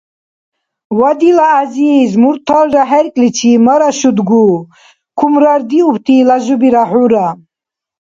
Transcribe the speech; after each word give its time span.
Ва 0.97 1.11
дила 1.19 1.47
гӀязиз, 1.53 2.11
мурталра 2.21 2.83
хӀеркӀличи 2.89 3.51
марашудгу, 3.65 4.45
кумрардиубти 5.17 6.15
ляжубира 6.27 6.83
хӀура. 6.89 7.27